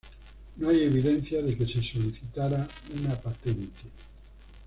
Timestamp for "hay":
0.69-0.83